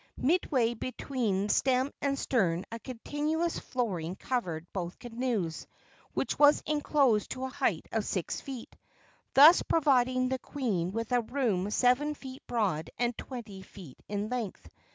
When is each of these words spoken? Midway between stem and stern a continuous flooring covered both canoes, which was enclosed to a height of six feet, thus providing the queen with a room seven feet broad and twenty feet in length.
Midway 0.17 0.73
between 0.73 1.47
stem 1.49 1.91
and 2.01 2.17
stern 2.17 2.65
a 2.71 2.79
continuous 2.79 3.59
flooring 3.59 4.15
covered 4.15 4.65
both 4.73 4.97
canoes, 4.97 5.67
which 6.15 6.39
was 6.39 6.63
enclosed 6.65 7.29
to 7.29 7.43
a 7.43 7.49
height 7.49 7.87
of 7.91 8.03
six 8.03 8.41
feet, 8.41 8.75
thus 9.35 9.61
providing 9.61 10.27
the 10.29 10.39
queen 10.39 10.91
with 10.91 11.11
a 11.11 11.21
room 11.21 11.69
seven 11.69 12.15
feet 12.15 12.41
broad 12.47 12.89
and 12.97 13.15
twenty 13.15 13.61
feet 13.61 13.99
in 14.09 14.27
length. 14.27 14.71